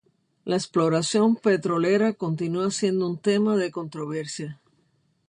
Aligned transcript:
La 0.45 0.55
exploración 0.55 1.35
petrolera 1.35 2.13
continúa 2.13 2.71
siendo 2.71 3.07
un 3.07 3.19
tema 3.19 3.55
de 3.55 3.69
controversia. 3.69 4.59